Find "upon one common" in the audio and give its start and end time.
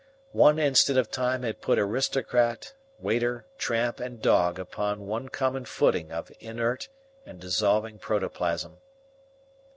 4.57-5.63